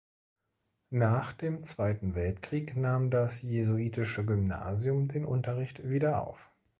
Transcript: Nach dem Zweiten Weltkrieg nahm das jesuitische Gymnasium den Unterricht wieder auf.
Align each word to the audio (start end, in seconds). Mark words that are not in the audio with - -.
Nach 0.89 1.31
dem 1.31 1.61
Zweiten 1.61 2.15
Weltkrieg 2.15 2.75
nahm 2.75 3.11
das 3.11 3.43
jesuitische 3.43 4.25
Gymnasium 4.25 5.07
den 5.07 5.25
Unterricht 5.25 5.87
wieder 5.87 6.25
auf. 6.27 6.49